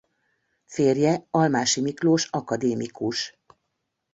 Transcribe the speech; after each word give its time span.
Férje 0.65 1.27
Almási 1.31 1.81
Miklós 1.81 2.27
akadémikus. 2.31 3.37